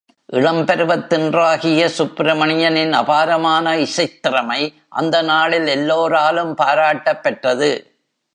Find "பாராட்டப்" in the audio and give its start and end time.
6.55-7.23